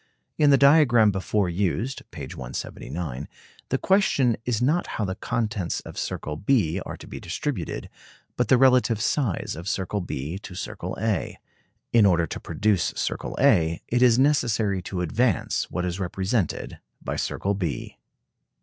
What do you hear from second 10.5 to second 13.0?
circle A. In order to produce